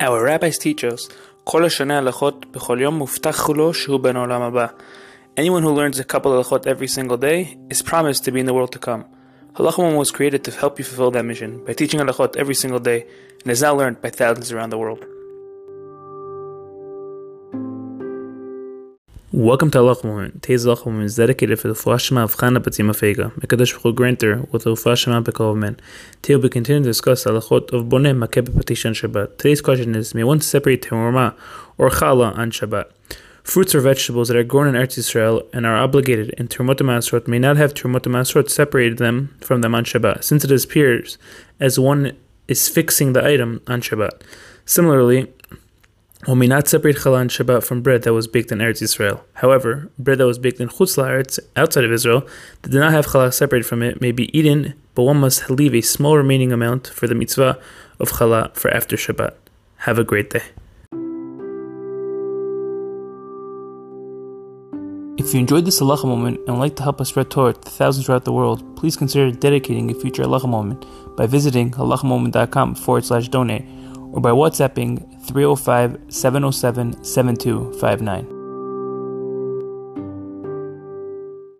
Our 0.00 0.24
rabbis 0.24 0.58
teach 0.58 0.84
us, 0.84 1.12
כל 1.44 1.64
השנה 1.64 1.98
הלכות 1.98 2.46
בכל 2.52 2.78
יום 2.80 2.94
מובטח 2.94 3.50
לו 3.50 3.74
שהוא 3.74 4.00
בן 4.00 4.16
העולם 4.16 4.42
הבא. 4.42 4.66
Anyone 5.36 5.62
who 5.62 5.72
learns 5.72 5.98
a 5.98 6.04
couple 6.04 6.32
of 6.32 6.46
halachot 6.46 6.66
every 6.66 6.88
single 6.88 7.16
day 7.16 7.56
is 7.70 7.82
promised 7.82 8.24
to 8.24 8.32
be 8.32 8.40
in 8.40 8.46
the 8.46 8.54
world 8.54 8.72
to 8.72 8.78
come. 8.78 9.04
Halachah 9.54 9.96
was 9.96 10.10
created 10.10 10.44
to 10.44 10.50
help 10.50 10.78
you 10.78 10.84
fulfill 10.84 11.10
that 11.12 11.24
mission 11.24 11.64
by 11.64 11.72
teaching 11.72 12.00
halachot 12.00 12.36
every 12.36 12.54
single 12.54 12.80
day 12.80 13.06
and 13.42 13.52
is 13.52 13.62
now 13.62 13.74
learned 13.74 14.00
by 14.00 14.10
thousands 14.10 14.52
around 14.52 14.70
the 14.70 14.78
world. 14.78 15.04
Welcome 19.35 19.71
to 19.71 19.79
Halacha 19.79 20.03
Moment. 20.03 20.43
Today's 20.43 20.63
Halacha 20.63 20.85
Moment 20.85 21.05
is 21.05 21.15
dedicated 21.15 21.59
for 21.59 21.67
the 21.67 21.73
Fuashima 21.73 22.23
of 22.23 22.35
Chana 22.35 22.59
Batzima 22.59 22.91
Fega. 22.91 23.31
Mekadosh 23.39 23.81
Baruch 23.81 23.95
Granter 23.95 24.47
with 24.51 24.65
the 24.65 24.73
Fuashima 24.73 25.23
Bekov 25.23 25.57
Men. 25.57 25.79
Today 26.21 26.35
we 26.35 26.49
continue 26.49 26.83
to 26.83 26.89
discuss 26.89 27.23
Halachot 27.23 27.73
of 27.73 27.85
Boneh 27.85 28.15
Makeh 28.15 28.43
Patish 28.49 28.85
on 28.85 28.93
Shabbat. 28.93 29.39
Today's 29.39 29.59
question 29.59 29.95
is, 29.95 30.13
may 30.13 30.23
one 30.23 30.39
separate 30.39 30.83
Terumah 30.83 31.35
or 31.79 31.89
Challah 31.89 32.37
on 32.37 32.51
Shabbat? 32.51 32.91
Fruits 33.43 33.73
or 33.73 33.79
vegetables 33.79 34.27
that 34.27 34.37
are 34.37 34.43
grown 34.43 34.67
in 34.67 34.75
Eretz 34.75 34.99
Yisrael 34.99 35.41
and 35.51 35.65
are 35.65 35.77
obligated 35.77 36.29
in 36.37 36.47
Terumot 36.47 36.77
Ma'asrot 36.81 37.27
may 37.27 37.39
not 37.39 37.57
have 37.57 37.73
Terumot 37.73 38.01
Ma'asrot 38.01 38.51
separated 38.51 38.99
them 38.99 39.35
from 39.41 39.61
them 39.61 39.73
on 39.73 39.83
Shabbat, 39.83 40.23
since 40.23 40.45
it 40.45 40.63
appears 40.63 41.17
as 41.59 41.79
one 41.79 42.15
is 42.47 42.69
fixing 42.69 43.13
the 43.13 43.25
item 43.25 43.63
on 43.65 43.81
Shabbat. 43.81 44.21
Similarly, 44.67 45.33
one 46.25 46.39
may 46.39 46.47
not 46.47 46.67
separate 46.67 46.95
challah 46.95 47.21
and 47.21 47.29
Shabbat 47.29 47.63
from 47.65 47.81
bread 47.81 48.03
that 48.03 48.13
was 48.13 48.27
baked 48.27 48.51
in 48.51 48.59
Eretz 48.59 48.81
Israel. 48.81 49.25
However, 49.33 49.91
bread 49.99 50.19
that 50.19 50.25
was 50.25 50.37
baked 50.37 50.61
in 50.61 50.69
Chutz 50.69 50.97
La'aretz, 50.97 51.37
outside 51.55 51.83
of 51.83 51.91
Israel, 51.91 52.25
that 52.61 52.69
did 52.71 52.79
not 52.79 52.93
have 52.93 53.07
challah 53.07 53.33
separated 53.33 53.65
from 53.65 53.83
it, 53.83 53.99
may 53.99 54.13
be 54.13 54.35
eaten, 54.37 54.73
but 54.95 55.03
one 55.03 55.17
must 55.17 55.49
leave 55.49 55.75
a 55.75 55.81
small 55.81 56.17
remaining 56.17 56.53
amount 56.53 56.87
for 56.87 57.07
the 57.07 57.15
mitzvah 57.15 57.59
of 57.99 58.11
challah 58.11 58.55
for 58.55 58.71
after 58.71 58.95
Shabbat. 58.95 59.33
Have 59.79 59.99
a 59.99 60.03
great 60.05 60.29
day. 60.29 60.43
If 65.15 65.33
you 65.33 65.39
enjoyed 65.39 65.65
this 65.65 65.79
halacha 65.81 66.05
moment 66.05 66.39
and 66.47 66.55
would 66.55 66.61
like 66.61 66.75
to 66.77 66.83
help 66.83 67.01
us 67.01 67.09
spread 67.09 67.29
Torah 67.29 67.53
to 67.53 67.69
thousands 67.69 68.05
throughout 68.05 68.25
the 68.25 68.33
world, 68.33 68.77
please 68.77 68.95
consider 68.95 69.29
dedicating 69.31 69.91
a 69.91 69.93
future 69.93 70.23
halacha 70.23 70.47
moment 70.47 70.85
by 71.17 71.27
visiting 71.27 71.71
halachamoment.com 71.71 72.75
forward 72.75 73.05
slash 73.05 73.27
donate 73.27 73.65
or 74.13 74.21
by 74.21 74.29
WhatsApping 74.29 75.21
305 75.25 75.97
707 76.09 77.03
7259. 77.03 78.32